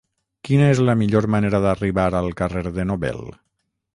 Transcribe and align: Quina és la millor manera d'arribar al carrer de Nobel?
Quina 0.47 0.69
és 0.75 0.79
la 0.87 0.95
millor 1.01 1.27
manera 1.35 1.59
d'arribar 1.67 2.07
al 2.21 2.33
carrer 2.41 2.63
de 2.81 2.89
Nobel? 2.93 3.23